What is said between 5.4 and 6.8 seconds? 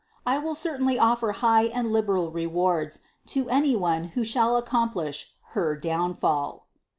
her downfall."